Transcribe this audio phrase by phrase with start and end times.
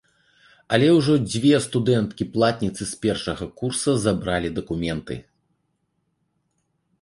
[0.75, 5.21] Але ўжо дзве студэнткі-платніцы з першага курса забралі дакументы.